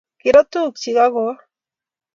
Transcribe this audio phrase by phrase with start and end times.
[0.19, 1.39] kirat tungukchi ago woo